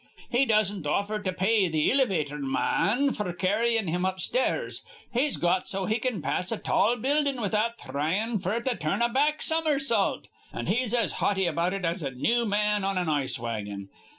[0.31, 4.81] He doesn't offer to pay th' ilivator ma an f'r carryin' him upstairs.
[5.13, 9.09] He's got so he can pass a tall buildin' without thryin' f'r to turn a
[9.09, 10.25] back summersault.
[10.51, 13.89] An' he's as haughty about it as a new man on an ice wagon.